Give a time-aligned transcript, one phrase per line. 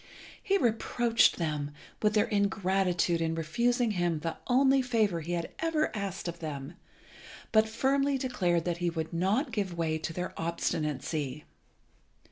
[0.41, 5.95] He reproached them with their ingratitude in refusing him the only favour he had ever
[5.95, 6.73] asked of them,
[7.51, 11.45] but firmly declared that he would not give way to their obstinacy.